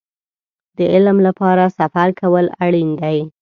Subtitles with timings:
[0.77, 3.17] د علم لپاره سفر کول اړين دی.